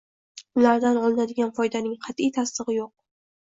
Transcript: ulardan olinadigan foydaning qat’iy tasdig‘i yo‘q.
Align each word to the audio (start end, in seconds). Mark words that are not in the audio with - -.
ulardan 0.61 0.97
olinadigan 1.01 1.51
foydaning 1.59 1.93
qat’iy 2.07 2.33
tasdig‘i 2.39 2.77
yo‘q. 2.79 2.91